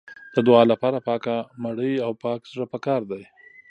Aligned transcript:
د 0.35 0.37
دعا 0.47 0.63
لپاره 0.71 1.03
پاکه 1.07 1.35
مړۍ 1.63 1.93
او 2.05 2.11
پاک 2.23 2.41
زړه 2.53 2.65
پکار 2.73 3.01
دی. 3.11 3.23